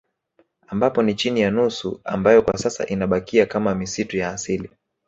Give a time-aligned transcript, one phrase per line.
[0.67, 4.69] Ambapo ni chini ya nusu ambayo kwa sasa inabakia kama misitu ya asili